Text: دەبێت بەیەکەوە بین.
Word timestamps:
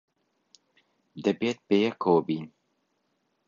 دەبێت 1.23 1.57
بەیەکەوە 1.69 2.15
بین. 2.27 2.45